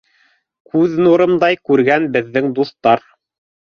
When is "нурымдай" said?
1.09-1.61